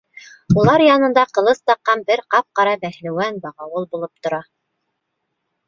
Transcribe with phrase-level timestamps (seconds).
[0.61, 4.43] Улар янында ҡылыс таҡҡан бер ҡап-ҡара бәһлеүән бағауыл булып тора.